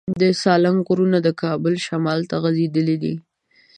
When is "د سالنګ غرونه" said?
0.21-1.17